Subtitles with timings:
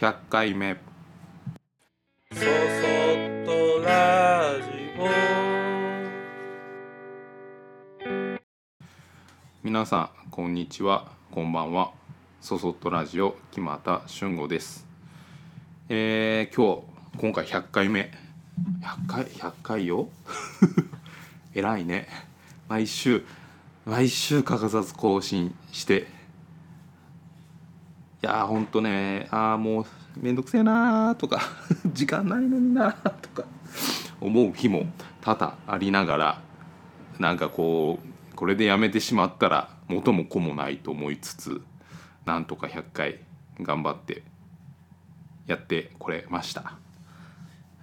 [0.00, 0.78] 100回目。
[2.32, 2.46] そそっ
[3.44, 4.70] とラジ
[9.62, 11.12] 皆さんこんにちは。
[11.30, 11.92] こんばんは。
[12.40, 14.86] そそっとラジオ木又俊吾です。
[15.90, 18.10] えー、今日今回100回目。
[18.80, 20.08] 100回？100回よ？
[21.52, 22.08] 偉いね。
[22.70, 23.26] 毎週
[23.84, 26.06] 毎週欠かさず更新して
[28.22, 31.40] いやほんとねああもうめんどくせえなーとか
[31.92, 33.44] 時間ないのになーとか
[34.20, 34.86] 思う日も
[35.22, 36.42] 多々ありながら
[37.18, 41.62] なんかこうこれでやめてしまったら元も子もないと思いつつ
[42.26, 43.20] なんとか100回
[43.60, 44.22] 頑張って
[45.46, 46.74] やってこれました。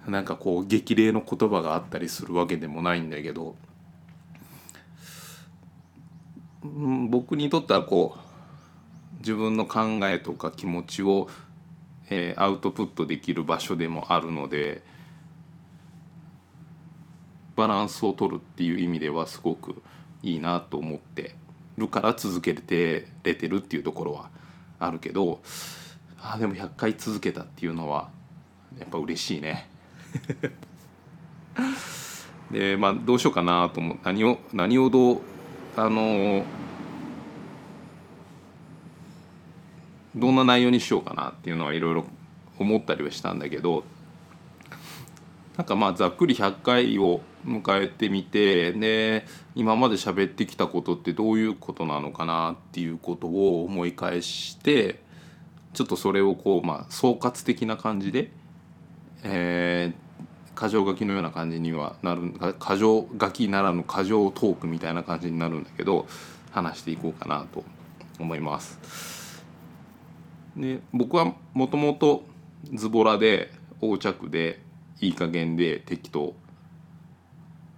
[0.06, 3.56] なんかこう激励の言葉があったりするわけでもないんだけど
[6.62, 8.27] 僕にとってはこう
[9.28, 11.28] 自分の考えとか気持ちを、
[12.08, 14.82] えーアウトプットできる場所でもあるので
[17.54, 19.82] バランスを取るっていう意味ではすごく
[20.22, 21.34] いいなと思って
[21.76, 24.30] るから続けてれてるっていうところは
[24.78, 25.42] あるけど
[26.18, 28.08] あーでも100回続けたっていうのは
[28.78, 29.68] やっぱ嬉しいね。
[32.50, 35.20] でまあどうしようかなと思う何を何をどう
[35.76, 36.46] あの
[40.14, 42.04] どんな内容にしようかなっていうのはいろいろ
[42.58, 43.84] 思ったりはしたんだけど
[45.56, 55.00] なんかまあざっくり100回を迎えてみてで今まで喋ってきたことってどういうことなのかなっていうことを思い返して
[55.72, 58.30] ちょっとそれをこうまあ総括的な感じで、
[59.24, 60.08] えー
[60.58, 66.08] 箇条書きのような感じにはなる箇条書きならぬ箇条トークみたいな感じになるんだけど
[66.50, 67.62] 話していこうかなと
[68.18, 69.17] 思います。
[70.58, 72.24] で僕はもともと
[72.74, 74.60] ズボラで横着で
[75.00, 76.34] いい加減で適当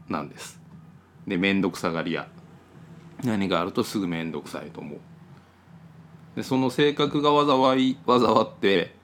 [0.08, 0.58] なんです。
[1.26, 2.26] で面倒くさがり屋
[3.22, 4.98] 何があるとすぐ面倒くさいと思う。
[6.36, 8.94] でその性格が災い災って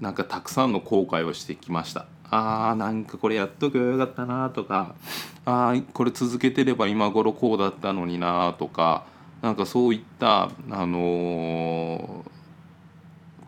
[0.00, 2.06] なんかたくさんの後悔をしてきました。
[2.30, 4.94] あーなんかこれやっとけばよかったなとか
[5.44, 9.04] あーこれ続けてれば今頃こうだったのになとか
[9.42, 12.21] なんかそういったあのー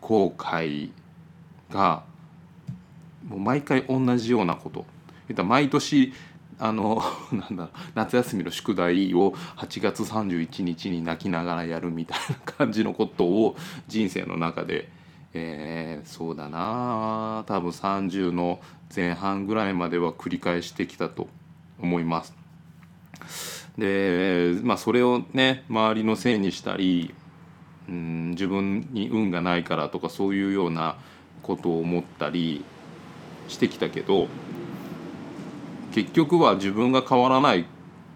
[0.05, 0.91] 後悔
[1.71, 2.03] が
[3.27, 4.85] もう毎回同じようなこと
[5.43, 6.13] 毎年
[6.59, 7.01] あの
[7.33, 13.57] なんだ夏休みの宿題を8月31日に泣きながらやるみたいな感じのことを
[13.87, 14.89] 人生の中で、
[15.33, 18.59] えーそうだな多分30の
[18.95, 21.27] 前半ぐらいまでは繰り返してきたと
[21.79, 22.35] 思います。
[23.75, 27.13] でまあそれをね周りのせいにしたり
[27.89, 30.97] うん自分に運がないからとかそういうような
[31.43, 32.63] ことを思ったり
[33.47, 34.27] してきたけど
[35.93, 37.65] 結局は自分が変わらない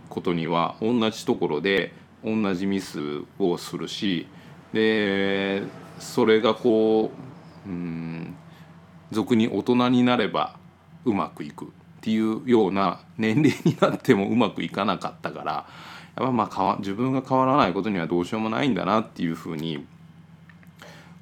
[0.10, 1.94] ことには同じところで
[2.24, 3.00] 同じミス
[3.38, 4.28] をするし
[4.74, 5.64] で
[6.00, 7.12] それがこ
[7.66, 8.36] ううん
[9.12, 10.58] 俗に大人になれば
[11.06, 11.68] うまくいくっ
[12.02, 15.68] ていうような年齢になってもうまくいかなかったから
[16.20, 19.86] やっぱまあ変わ自分が変わらないことにはどうしようもないんだなっていうふうに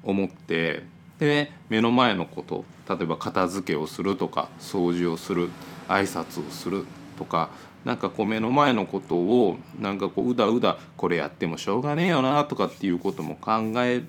[0.02, 0.82] 思って
[1.18, 5.50] で目の前のこと例えば片付けをするとか掃除をする
[5.86, 6.84] 挨拶をする
[7.16, 7.50] とか
[7.84, 14.02] なんかこう目の前のことをなんかこううだうだこれやってもしょうがねえよなとかっていうことも考え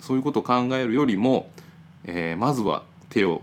[0.00, 1.48] そういうことを考えるよりも、
[2.04, 3.42] えーまずは手を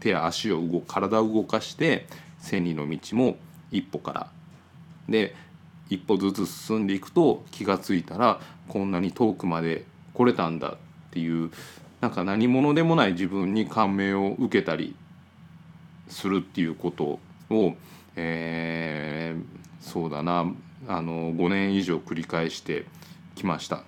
[0.00, 2.06] 手や足を動体を動かして
[2.40, 3.36] 千里の道も
[3.70, 4.30] 一歩から。
[5.08, 5.34] で
[5.88, 10.76] 一歩ずつ進んでいくと気が付いたらこんなに遠くまで来れたんだっ
[11.10, 11.50] ていう
[12.00, 14.94] なんか何者でもない自分に感銘を受けたり
[16.08, 17.18] するっていうこと
[17.50, 17.74] を、
[18.16, 20.52] えーそうだな
[20.88, 22.86] あの5年以上繰り返して
[23.36, 23.84] きました。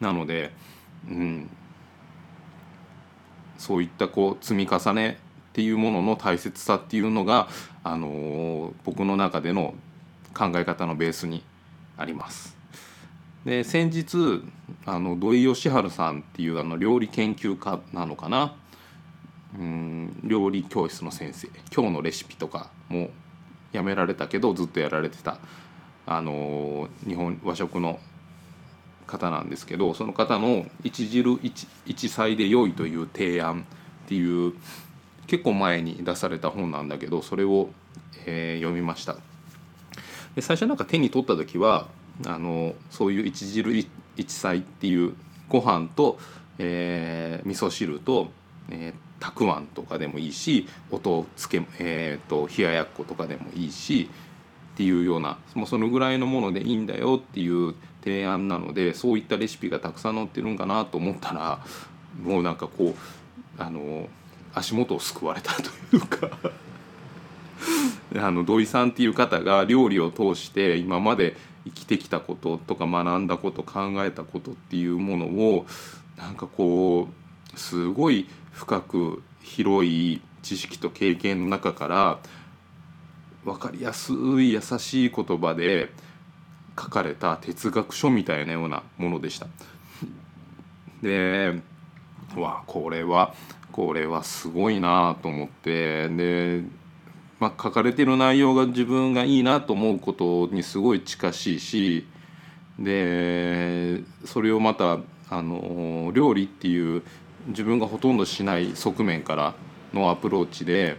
[0.00, 0.50] なので、
[1.08, 1.48] うん、
[3.56, 5.18] そういったこう積み重ね
[5.50, 7.48] っていうものの大切さっていうのが、
[7.84, 9.74] あのー僕の中での
[10.34, 11.42] 考え方のベースに
[11.96, 12.56] あります。
[13.44, 14.42] で先日
[14.86, 18.54] あの土井善晴さんっていうあの料理研究家なのかな？
[19.58, 23.10] うん料理教室の先生今日のレシピとかも
[23.72, 25.38] やめられたけどずっとやられてた
[26.06, 27.98] あのー日本和食の
[29.06, 33.66] 方なんですけどその方の「一汁一一菜で良い」という提案
[34.04, 34.54] っていう
[35.26, 37.70] 結構前に出された本なんだけどそれを、
[38.24, 39.16] えー読みました。
[40.34, 41.88] で最初なんか手に取った時は
[42.26, 43.74] あのそういう一汁
[44.16, 45.14] 一菜っていう
[45.48, 46.18] ご飯と、
[46.58, 48.28] えー味噌汁と、
[48.70, 54.10] えーたくあんとかでもいいし音つけ、えー、と冷ややっことかでもいいし
[54.74, 61.64] っていうようなもうそのぐらいのものでいいんだよっていう提案なのでそういったレシピがたくさん載ってるんかなと思ったら
[62.20, 64.08] もうなんかこうあの
[64.54, 66.28] 足元をすくわれたというか。
[68.16, 75.66] あの土井さんっていう方が料理を通して今まで生きてきたこととか学んだこと考えたことっていうものを
[76.16, 77.08] なんかこ
[77.54, 82.18] うすごい深く広い知識と経験の中から
[83.44, 85.90] 分かりやすい優しい言葉で
[86.78, 89.46] 書かれた哲学書みたいなようなものでした。
[91.02, 91.60] で
[92.36, 93.34] わこれは
[93.72, 96.62] これはすごいなと思ってで、
[97.42, 102.06] まあ、書かれてる内容が自分がいいなと思うことにすごい近しいし
[102.78, 104.98] でそれをまた
[105.28, 107.02] あの料理っていう
[107.48, 109.54] 自分がほとんどしない側面から
[109.92, 110.96] のアプローチで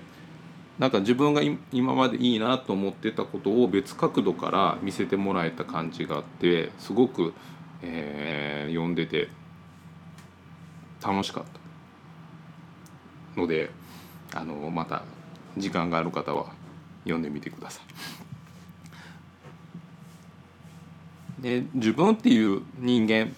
[0.78, 1.42] なんか自分が
[1.72, 7.34] 今までいいなと思ってたことを別角度から見せてもらえた感じがあってすごく、
[7.82, 9.30] えー、読んでて
[11.02, 11.44] 楽しかっ
[13.34, 13.72] たので
[14.34, 15.04] あのまた
[15.58, 16.48] 時間がある方は
[17.04, 17.82] 読んでみてくださ
[21.40, 21.44] い。
[21.44, 23.36] で自分っていう人間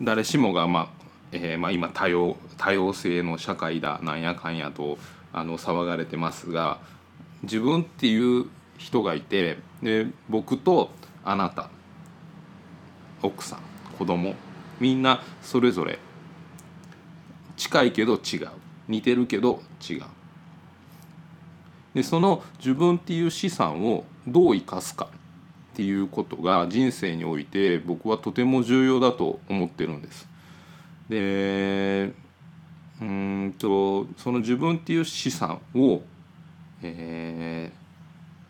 [0.00, 0.88] 誰しもが、まあ
[1.32, 4.96] えーまあ、今多様多様性の社会だなんやかんやと
[5.32, 6.78] あの騒がれてますが
[7.42, 8.46] 自分っていう
[8.78, 10.90] 人がいてで僕と
[11.24, 11.68] あなた
[13.22, 13.60] 奥さん
[13.98, 14.34] 子供
[14.80, 15.98] みんなそれぞれ
[17.56, 18.48] 近いけど違う
[18.86, 20.02] 似てるけど違う
[21.98, 25.08] でその自分っていう資産をどう生かすか
[25.72, 30.28] っていうことが人生において僕はとても重要だと思ってるんです。
[31.08, 32.12] で
[33.00, 36.02] うんとその自分っていう資産を、
[36.82, 37.72] え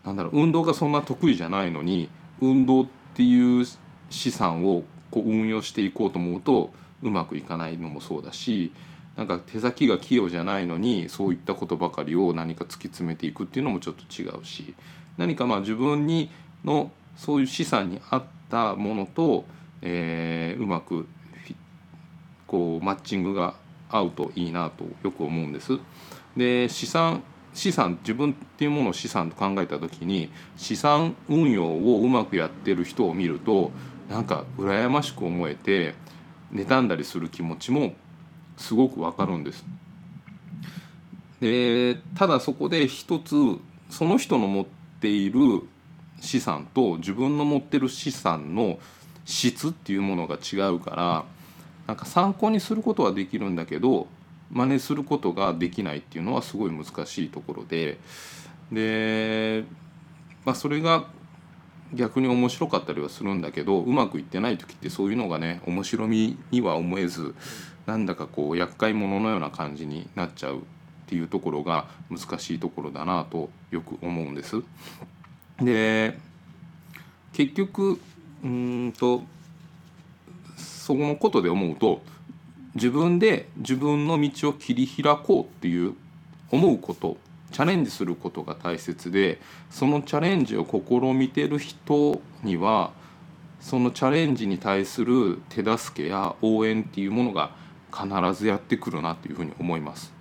[0.03, 2.07] ー、なんだろう運動がそんな得意じゃないのに
[2.41, 2.85] 運動っ
[3.15, 3.65] ていう
[4.11, 8.71] 資産をこう運用していこうと思うとうまくいかないのもそうだし
[9.19, 14.73] なんか手先が器用じゃないのにそういったことばかりを何か突き詰めていくっていうのもちょっと違うし
[15.17, 16.31] 何かまあ自分に
[16.63, 19.43] のそういう資産に合ったものと、
[19.81, 21.05] えー、うまく
[22.47, 23.55] こうマッチングが
[23.89, 25.77] 合うといいなとよく思うんです。
[26.37, 27.21] で資産
[27.53, 33.71] 資産自分っていうものを資産と考えた時に資産運用をうまくやってる人を見ると
[34.09, 35.93] なんか羨ましく思えて
[36.53, 37.95] 妬んだりする気持ちも
[38.59, 39.65] すごくわかるんです。
[41.39, 43.33] でただそこで一つ
[43.89, 44.65] その人の持っ
[44.99, 45.39] ている
[46.19, 48.77] 資産と自分の持ってる資産の
[49.23, 51.25] 質っていうものが違うから
[51.87, 54.07] なんか参考にすることはできるんだけど
[54.51, 57.99] 真似することができないっていうのはすごい難しいところで
[58.71, 59.63] で、
[60.43, 61.07] まあ、それが
[61.93, 67.33] 逆に面白かったりはするんだけどうまくいってない時ってそういうのがね面白みには思えず
[67.89, 70.61] なんだかこう厄介者のような感じになっちゃうっ
[71.07, 74.61] ていうところが難しいところだなとよく思うんです。
[75.59, 76.15] で
[77.33, 77.99] 結局
[78.43, 79.23] うんと
[80.55, 82.03] そのことで思うと
[82.75, 85.95] 自分で自分の道を切り開こうっていう
[86.51, 87.17] 思うこと
[87.51, 89.41] チャレンジすることが大切で
[89.71, 92.91] そのチャレンジを試みてる人には
[93.59, 97.57] そのチャレンジに対する手助けや応援っていうものが
[97.91, 100.13] 必ずやってくるなというふうに思います。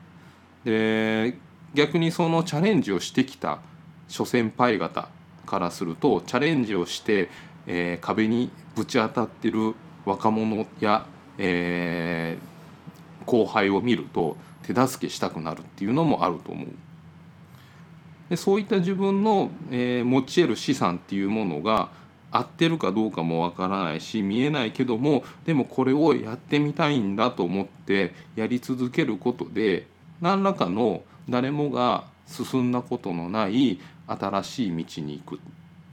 [0.64, 1.38] で
[1.75, 3.60] 逆にそのチャレンジをしてきた
[4.08, 5.08] 諸先輩方
[5.46, 7.28] からするとチャレンジをして、
[7.66, 11.06] えー、壁にぶち当たってる若者や、
[11.37, 16.68] えー、後輩を見ると手助けしたくなるっていうのもあると思う。
[18.30, 21.90] でそういった自分の、えー、持ち得る資産っていうものが
[22.30, 29.87] 合ってるかどうかもわからないし見えないけどもでもこれをやってみたいんだと思ってやり続けることで
[30.20, 35.40] 何らかの誰もが進んだことのない新しい道に行く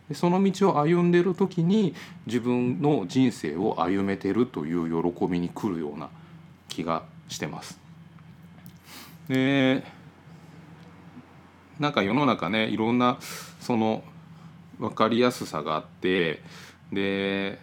[0.10, 6.10] でその道を歩んでる時に自分の人生を歩めてるという喜びに来るような
[6.70, 7.80] 気がしてます。
[9.28, 9.84] で
[11.80, 13.18] なんか世の中ねいろんな
[13.60, 14.04] その
[14.80, 16.42] 分かりやすさがあって
[16.92, 17.60] で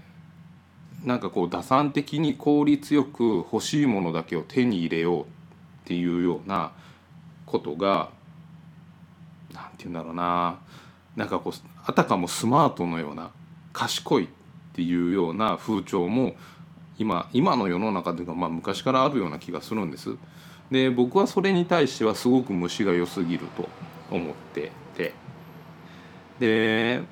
[1.04, 5.26] なんかこう打算的に効率よく欲しいものだけを手に入れようっ
[5.84, 6.72] ていうような
[7.46, 8.10] ことが
[9.52, 10.58] 何て言うんだろうな
[11.16, 11.52] なんかこう
[11.84, 13.30] あたかもスマートのような
[13.72, 14.28] 賢いっ
[14.74, 16.34] ていうような風潮も
[16.98, 20.16] 今今の世の中というか、まあ、昔からあるような気がするんです。
[20.70, 23.68] で僕はそれに対してはすごく虫が良すぎると
[24.10, 25.12] 思ってて
[26.38, 27.02] で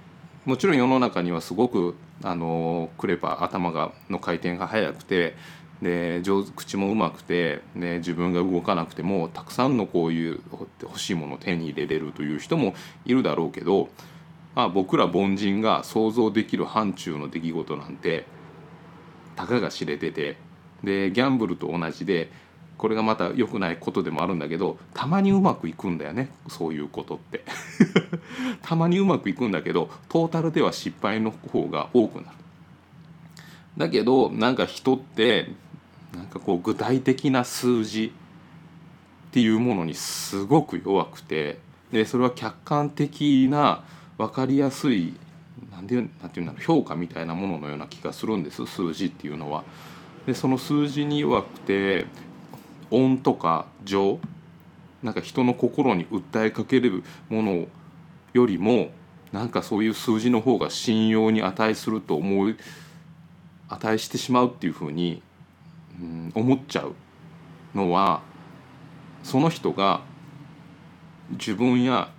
[0.44, 5.34] もちろん世の中にはすごくあのクレバ頭がの回転が速くて
[5.82, 10.40] で上口もうまくて、ね、自分が動かなくてもたくさんのこういう
[10.82, 12.74] 欲しいものを手に入れれるという人も
[13.06, 13.88] いるだろうけど、
[14.54, 18.26] まあ、僕ら凡人が想像できる範疇の出来事なんて
[19.36, 20.36] たかが知れてて
[20.84, 22.30] でギャンブルと同じで
[22.80, 27.44] これがまた良くないことでもあるんだけどたまにうまくいくんだよねそういうことって
[28.64, 32.26] たまにうまくいくんだけどトータルでは失敗の方が多くなる
[33.76, 35.50] だけどなんか人って
[36.14, 41.58] なんかこう具体的な数字っていうものにすごく弱くて
[41.92, 43.84] でそれは客観的な
[44.16, 45.12] 分かりやすい
[45.70, 49.64] なんでなんていうんだろう評価みたいなもののような気がするんです数字っていうのは。
[50.26, 52.06] でその数字に弱くて
[52.90, 54.18] 音とか情
[55.02, 57.66] なんか人の心に訴えかけるもの
[58.32, 58.90] よりも
[59.32, 62.56] なんかそういう数字の方が信用に値すると思い
[63.68, 65.22] 値してしまうっていうふうに、
[66.00, 66.94] うん、思っちゃう
[67.74, 68.22] のは
[69.22, 70.02] その人が
[71.32, 72.10] 自分や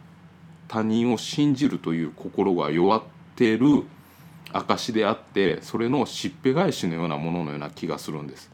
[0.67, 3.03] 他人を信じるという心が弱っ
[3.35, 3.83] てる
[4.53, 8.50] 証であってそれのしっぺ返しのようなもののような気がするんです。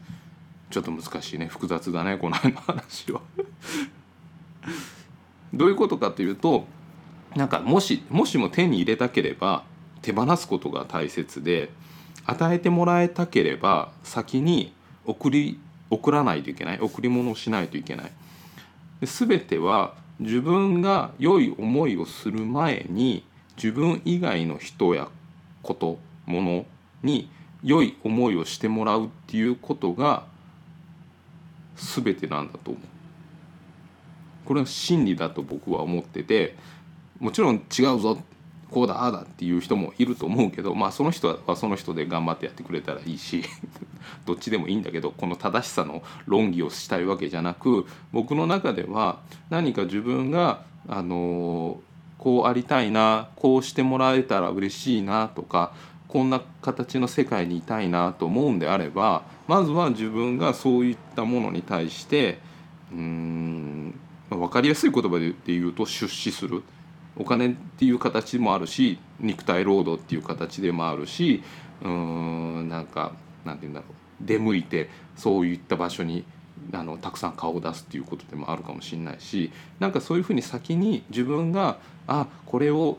[0.70, 1.46] ちょっと難しいね。
[1.46, 3.20] 複雑だねこの辺の話は。
[5.54, 6.66] どういうことかというと
[7.34, 9.64] なんかもしもしも手に入れたければ
[10.02, 11.70] 手放すことが大切で
[12.26, 14.72] 与えてもらえたければ先に
[15.06, 15.58] 送り
[15.90, 16.78] 送らないといけない。
[16.80, 18.12] 贈り物をしないといけない。
[19.00, 23.24] で全ては自分が良い思いをする前に
[23.56, 25.08] 自分以外の人や
[25.62, 26.66] こともの
[27.02, 27.30] に
[27.62, 30.26] 良い思いをしてもらうっていうことが
[31.78, 32.82] 全てなんだと思う。
[34.48, 36.56] これは真理だと僕は思ってて
[37.20, 38.16] もちろん違うぞ
[38.70, 43.44] こうだああだっていう人もいると思うけどまあその人はその人で頑張ってやってくれたらいいし
[44.24, 49.20] どっちでもいいんだけどこの正しさの論議をしたいわけじゃなく僕の中では
[49.50, 51.80] 何か自分があの
[52.16, 55.72] こうありたいなこうしてもらえたら嬉しいなとか
[56.08, 62.38] こんな形の世界にいたいなと思うんであればまずは自分がそういったものに対して
[62.90, 63.94] うん
[64.30, 66.62] 分かりやすい言葉で言うと出資する。
[67.20, 71.42] お金っていう形もあるし肉体労働っていう形でもあるし
[71.82, 73.12] うーんなんか
[73.44, 73.92] なんて言うんだろう。
[74.20, 76.24] 出向いてそういった場所に
[76.72, 82.98] あのたくさん顔を出すっていうことでもあるかもしれないしなんかそういうふうに先に自分があこれを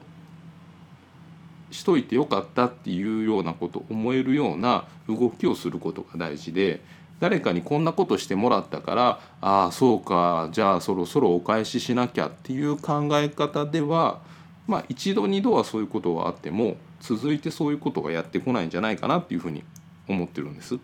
[1.72, 6.82] しといてよかったっていうようなこと思えるような動きをすることが大事で
[7.20, 14.22] 誰かにこんなことしてもらったからああそうかじゃあそろそろお返ししなきゃっていう考え方では
[14.68, 19.64] まあ一度二度はそういうことはあっても続いてそういうことがやってこないんじゃないかなっていうふうに
[20.08, 20.80] 思ってるんです。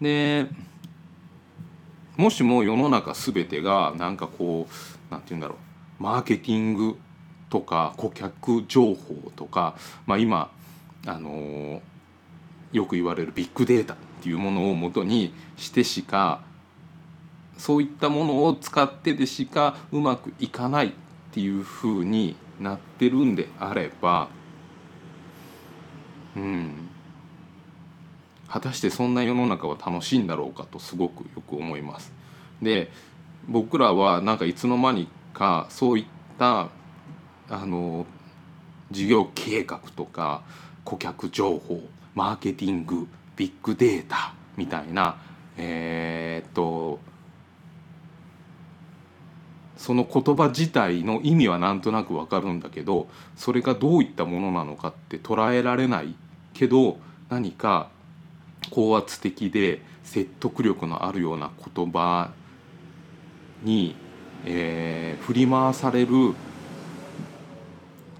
[0.00, 0.46] で
[2.16, 5.56] もしも世の中全てがなんかこうなんて言うんだろ
[6.00, 6.96] うマーケティング
[7.54, 10.50] とか顧客情報とか、まあ、今
[11.06, 11.80] あの
[12.72, 16.40] よく言われるビッグデータっていうものをもとにしてしか
[17.56, 20.90] そういったものを使ってでしかうまくいかないっ
[21.30, 24.28] ていうふうになってるんであれば
[26.34, 26.88] うん
[28.48, 32.12] 果たしてそんな世の中は楽しいんだろうかとすごくよく思います。
[32.60, 32.90] で
[33.48, 36.04] 僕らはなんかいつの間にかそういっ
[36.36, 36.70] た
[37.48, 38.06] あの
[38.90, 40.42] 事業計画とか
[40.84, 41.80] 顧客情報
[42.14, 45.16] マーケティングビッグデータみたいな
[45.56, 47.00] えー、っと
[49.76, 56.14] その言葉自体の意味はなんとなくわかるんだけどそれがどういったものなのかって捉えられない
[56.54, 56.98] けど
[57.28, 57.90] 何か
[58.70, 62.30] 高圧的で説得力のあるような言葉
[63.62, 63.96] に、
[64.44, 66.34] えー振り回される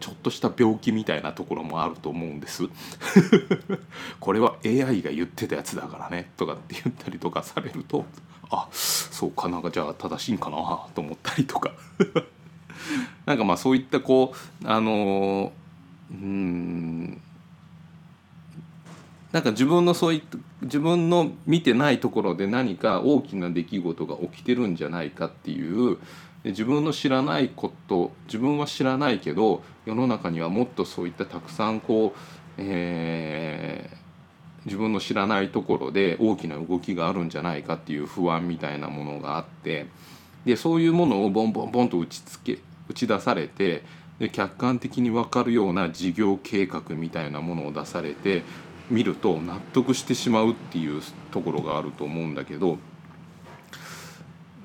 [0.04, 2.64] ちょっとした病気みたいなところもあると思うんです。
[4.20, 8.04] これは AI が言ってたやつだからねとかって言ったりとかされると
[8.50, 10.56] あそうかなんかじゃあ正しいんかな
[10.94, 11.72] と思ったりとか
[13.24, 15.54] なんかまあそういったこうあの
[16.10, 17.22] うん
[19.32, 25.96] なんか自分のそういった自分の見てないところで何か大きな出来事が起きてるんじゃないかっていう
[26.44, 32.18] 自分の知らないこと自分は知らないけど世の中にはもっとそういったたくさんこう、
[32.58, 34.04] えー
[34.64, 39.86] 自分の知らないところで大きな動きがあるんじゃないかっていう不安みたいなものがあって
[40.44, 42.58] でそういうものをボンボンボンと打ちつけ
[42.88, 43.82] 打ち出されて
[44.18, 48.42] で客観的に分かるような事業計画みたいなものを出されて
[48.90, 52.78] 見ると納得してしまうっていうところがあると思うんだけど。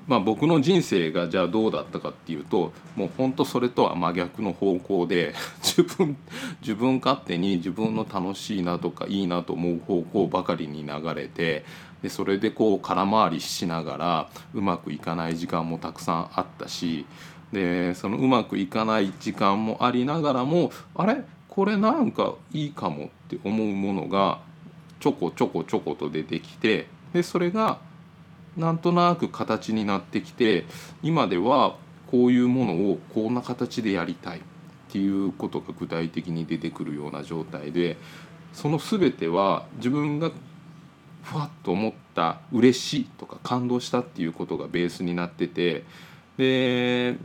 [0.06, 6.16] まあ、僕の人生がじゃあどうだったかっていうともうほんとそれとは真逆の方向で 自分
[6.60, 11.64] 自分勝手に自分の楽しいなとかいいなと思う方向ばかりに流れて
[12.02, 17.06] でそれでこう空回りしながらうまくいかない時間もたくさんあったし
[17.52, 21.22] でそのうまくいかない時間もありながらもあれ？
[21.48, 24.40] これなんかいいかもって思うものが
[25.00, 27.78] ちょこちょこちょこと出てきてでそれが
[28.60, 30.66] なんとなく形になってきて
[31.02, 31.76] 今では
[32.10, 34.42] こういうものをこんな形でやりたいっ
[34.92, 37.96] ていうことが具体的に出てくるような状態で
[38.52, 40.30] その全ては自分が
[41.22, 45.84] ふわっと思った嬉しいとか感動したっていうことがベースになってて
[46.36, 47.16] で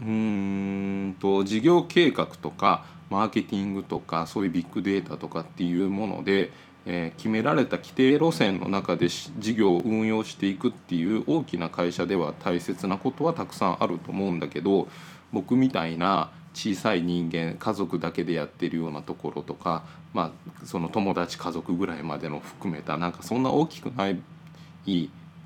[0.00, 6.52] うーんと事業計画とかマーケティングとかそういうビッグデータとかっていうもので
[6.86, 14.88] えー、決められた規定路線の中で事業を運用していくっていう大きな会社では大切なことはたくさんあると思うんだけど
[15.32, 20.32] 僕みたいな小さい人間家族だけでやってるようなところとか、ま
[20.62, 24.18] あ、その友達家族ぐらいまでの含めたなんかそんな大きくない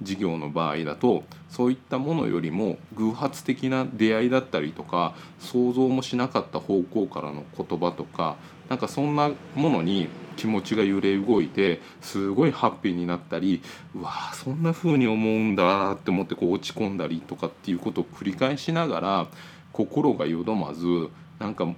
[0.02, 8.36] 事業の場合だとそういったものよりも偶発的な出会いだったりとか想像もしなかった方向からの言葉とか
[8.68, 13.62] なんかそんなものに気持ちが揺れ動いてすごいハッピーになったり
[13.94, 19.26] うわそんな風に思うんだって思ってこう落ち込んだりとかっていうことを繰り返しながら
[19.73, 21.73] 心がよどまずなんか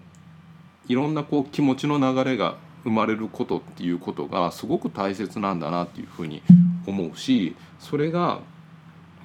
[0.89, 6.43] いろんなこう気持ちの流れが生まれることっていうことがすごく大切なんだなっていうふうに
[6.87, 8.41] 思うしそれが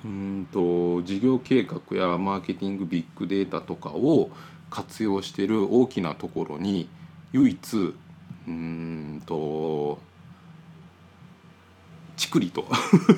[0.04, 4.32] うんと事業計画やマーケティングビッグデータとかを
[4.72, 6.90] 活用してる大きなところに
[7.34, 7.94] 唯一
[8.48, 10.00] うんと
[12.18, 12.68] ちくりと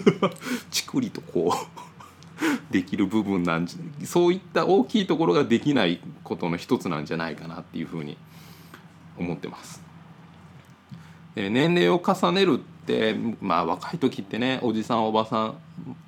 [0.71, 8.17] ちくりとこうできる部分なんじそういった大きいところができないことの一つなんじゃないかなっていうふうに
[9.17, 9.81] 思ってます。
[11.35, 15.55] で年齢を重ねるってまあ若い時ってねおじさんおばさん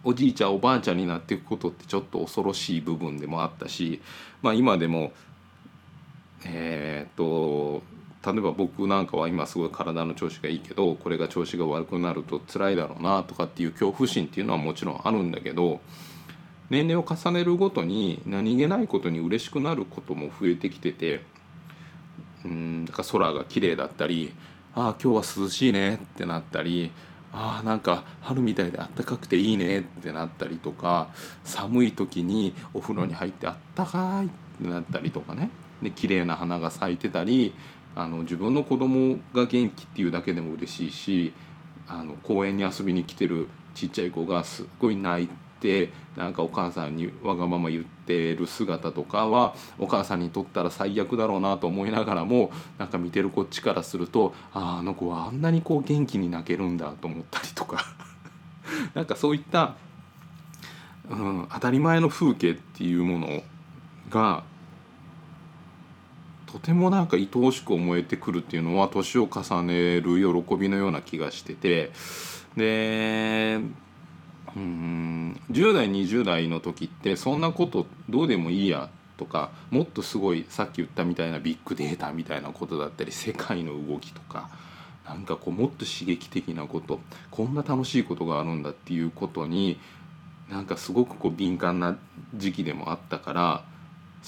[0.04, 4.02] おじいちゃんおばあちゃんになっていくことってちょっと恐ろしい部分でもあったし
[4.42, 5.14] まあ今でも
[6.46, 7.82] えー、っと
[8.26, 15.80] 例えば僕なんかは今すごい体の調子がいいけどこれが調子が悪くなると辛いだろうなとかっていう恐怖心っていうのはもちろんあるんだけど
[16.72, 21.22] 年齢を重ねるごとに何気ないことに嬉しくなることも増えてきてて
[22.44, 24.34] うんだから空が綺麗だったり
[24.74, 26.92] ああ今日は涼しいねってなったり
[27.32, 31.10] ああなんか春みたいであったかくていいねってなったりとか
[31.44, 34.30] 寒い時にお風呂に入ってあったかいっ
[34.64, 35.52] てなったりとかね。
[35.82, 37.54] で綺麗な花が咲いてたり
[37.96, 41.34] あの自分の子供が元気っていうだけでも嬉しいし
[41.88, 45.30] あの公園に遊びに来てるちっちゃい子がすっごい泣い
[45.60, 57.86] てなんかお母さんにわがまま言ってる姿とかはお母さんにとったら最悪だろうなと思いながらもなんか見てるこっちからするとああの子はあんなにこう元気に泣けるんだと思ったりとか。
[58.96, 59.76] なんかそういった、
[61.08, 63.44] うん、当たり前の風景っていうもの
[64.10, 64.44] が
[66.56, 71.92] とてもなんか愛おしく思えてくるっていうのは年を重ねる喜びのような気がしてて。
[72.56, 73.60] で
[74.56, 84.50] うん10代20代の時ってそんなことどうでもいいやとかもっとすごいさっき言ったみたいなビッグデータみたいなことだったり世界の動きとか
[85.06, 89.78] なんかこうもっと刺激的なことこんな楽しいことがあるんだっていうことに
[90.50, 91.98] なんかすごくこう敏感な
[92.34, 93.66] 時期でもあったから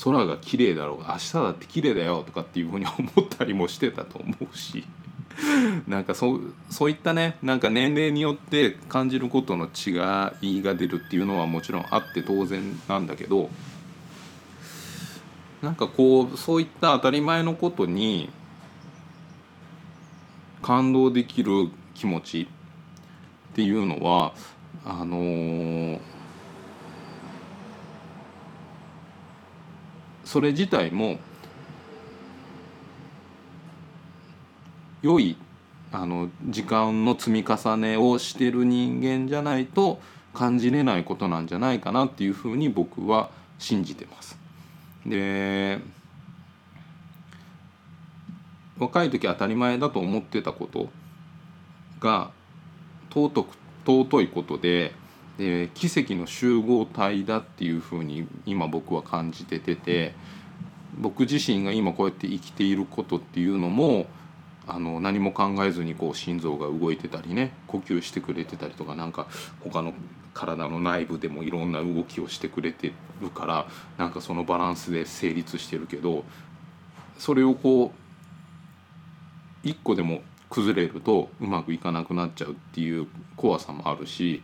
[0.04, 4.86] 空が綺麗だろう明日だって綺麗だよとかっていうふうに思ったりもしてたと思うし
[5.88, 9.92] なんかそうそういったねなんか年齢によって感じることの違
[10.42, 13.50] いが出るっていうのはもちろんあって当然なんだけど
[15.62, 18.30] なんかこうそういった当たり前のことに
[20.62, 24.34] 感動できる気持ちっていうのは
[24.86, 26.00] あのー
[30.28, 31.20] それ自体も
[35.02, 35.38] 良い
[35.94, 40.02] あの時間の積み重ねをしてる人間じゃないと
[40.34, 44.38] 感じれないことなんじゃないかなっていうふうに僕は信じてます。
[45.06, 45.80] で
[48.78, 50.90] 若い時当たり前だと思ってたこと
[52.02, 52.32] が
[53.10, 54.92] 尊く尊いことで
[55.38, 60.14] で奇跡の集合体だっていうふうに今僕は感じててて
[60.98, 64.08] 僕自身が今こうやって生きていることっていうのも
[64.66, 69.28] あの何も考えずにこう心臓が動いてたりね呼吸してくれてたりとかなんか
[69.62, 69.94] 他の
[70.34, 76.26] 体の内部でもいろんな動きをしてくれてるからなんかそのバランスで成立してるけど
[77.18, 84.44] それをこう一個でも崩れるとうまくいかなくなっちゃうっていう怖さもあるし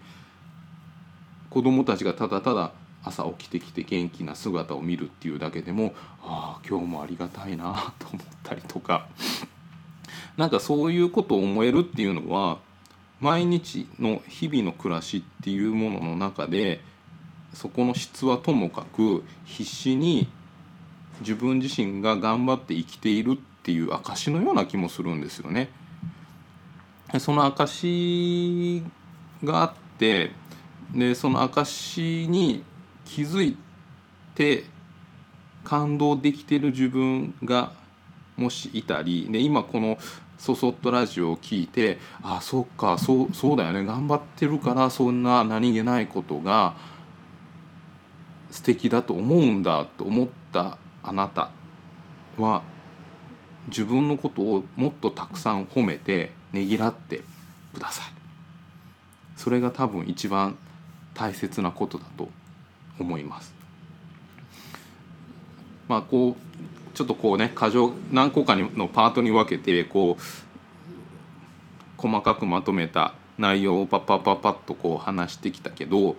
[1.53, 2.71] 子供たちがただただ
[3.03, 9.07] 朝起きてきて元気な姿を見るっていうだけでもああ今日もありがたいな と思ったりとか
[10.35, 12.57] なんかそういうことを思えるっていうのは
[13.21, 16.81] 毎日の日々の暮らしっていうものの中で
[17.53, 20.27] そこの質はともかく必死に
[21.19, 25.69] 自分自身が頑張って生きているっていう証のような気もするんですよね。
[27.19, 28.81] その証
[29.43, 30.31] があって
[30.93, 32.63] でその証に
[33.06, 33.58] 気づい
[34.36, 34.63] て
[35.63, 37.71] 感動できてる自分が
[38.36, 39.97] もしいたりで今この
[40.38, 43.86] 「そそっとラジオ」を聞いてあそっかそうそうだよね。
[43.86, 46.75] 頑張ってるからそんな何気ないことが
[48.51, 51.51] 素敵だと思うんだと思ったあなた
[52.38, 52.62] は
[53.67, 57.21] 自分のことをもっとたくさん褒めてねぎらって
[57.73, 58.06] ください。
[59.36, 60.58] それが多分一番
[61.13, 62.30] 大切なことだと
[62.99, 63.54] 思います。
[65.88, 70.21] まあこうちょっとこうね箇条何個かのパートに分けてこう
[71.97, 76.15] 細かくまとめた内容をパッパッパッパッとこう話してきたけど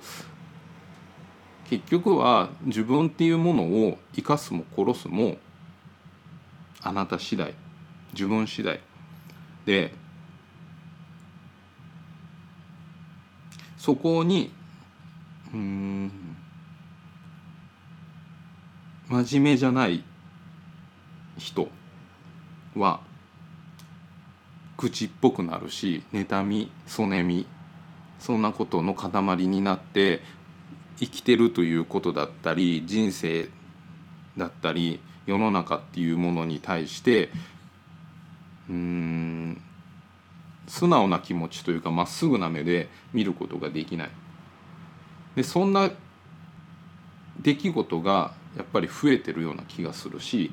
[1.68, 5.37] 結局は自分っていうものを生かすも殺すも
[6.83, 7.54] あなた次第
[8.12, 8.80] 自分次第
[9.64, 9.92] で
[13.78, 14.50] そこに
[15.54, 16.10] うん
[19.08, 20.02] 真面目じゃない
[21.38, 21.68] 人
[22.76, 23.00] は
[24.76, 27.46] 口っぽくなるし妬みそねみ
[28.18, 30.22] そんなことの塊になって
[30.98, 33.48] 生きてるということだったり人生
[34.36, 37.30] だったり世の中っていうものに対して
[38.68, 39.60] うん
[40.66, 44.10] 素直な気持ちというかまっすぐな目で見ることができない。
[45.36, 45.90] でそんな
[47.40, 50.52] 出来事がやっぱり増えてるような気がするし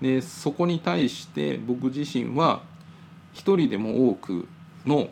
[0.00, 2.62] でそこに対して僕自身は
[3.32, 4.48] 一人でも多く
[4.86, 5.08] の、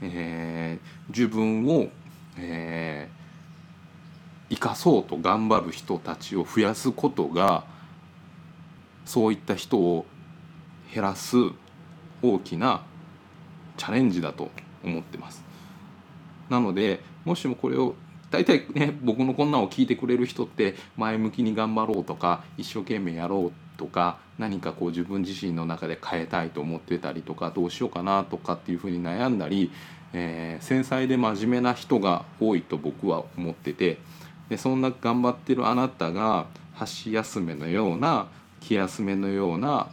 [0.00, 1.88] えー、自分を、
[2.38, 7.64] えー、生かそうと頑張る人たちを増やすことが
[9.04, 10.06] そういった人を
[10.92, 11.36] 減らす
[12.22, 12.82] 大きな
[13.76, 14.50] チャレンジだと
[14.84, 15.42] 思ってます。
[16.48, 17.94] なのでもしもこれを
[18.30, 29.70] 大体ね僕のこんなんを聞いてくれる人って前向きに頑張ろうとか一生懸命やろうとか何かこう自分自身の中で変えたいと思ってたりとかどうしようかなとかっていうふうに悩んだり、
[30.12, 33.98] えー、繊細で真面目な人が多いと僕は思ってて
[34.48, 38.28] でそんな頑張ってるあなたが箸休めのような
[38.60, 39.88] 気休めのような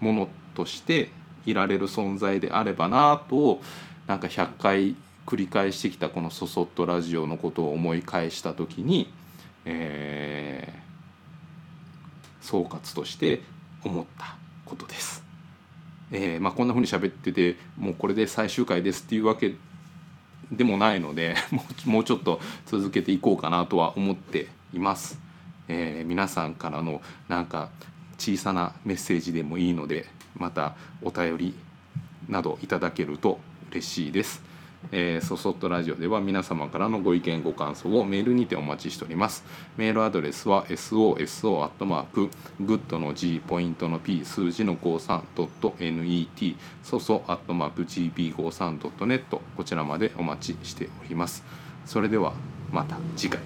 [0.00, 1.10] ものとして
[1.44, 3.60] いられる存在であればなと
[4.06, 4.96] なんか100回
[5.28, 9.12] 繰り返してきたこの「そそっとラジオ」のことを思い返した時に、
[9.66, 13.42] えー、総括として
[13.84, 15.22] 思ったことです。
[16.10, 19.54] えーまあ、こんな風に喋っててもうこれで最終回ですっていうわけ
[20.50, 21.36] でもないので
[21.84, 25.20] もうちょっと続けていこうかなとは思っています。
[25.68, 27.68] えー、皆さんからのなんか
[28.16, 31.54] 小さなメッセージでもいいのでまたお便り
[32.30, 34.48] などいただけると嬉しいです。
[34.92, 39.44] えー、そそっとラジオでは皆様からのご意見ご感想をメールにてお待ちしております。
[39.76, 51.44] メールアドレスは soso.good の G ポイントの P 数字の 53.net そそ gp53.net こちらまでお待ちしております。
[51.84, 52.32] それでは
[52.72, 53.40] また次回。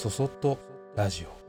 [0.00, 0.56] そそっと
[0.96, 1.39] ラジオ。